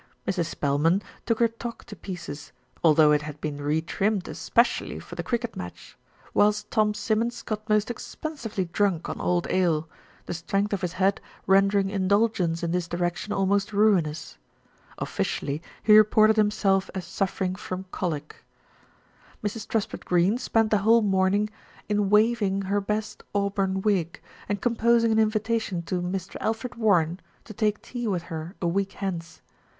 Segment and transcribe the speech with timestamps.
[0.27, 0.45] Mrs.
[0.47, 2.51] Spelman took her toque to pieces,
[2.83, 5.95] although it had been re trimmed specially for the cricket match,
[6.33, 9.87] whilst Tom Simmons got most expensively drunk on old ale,
[10.25, 14.39] the strength of his head rendering indulgence in this direction almost ruinous.
[14.97, 18.43] Officially he reported himself as suffering from colic.
[19.43, 19.67] Mrs.
[19.67, 21.47] Truspitt Greene spent the whole morning
[21.87, 25.29] in 220 THE RETURN OF ALFRED "waving" her best auburn wig, and composing an in
[25.29, 26.37] vitation to "Mr.
[26.41, 29.43] Alfred Warren" to take tea with her a week hence.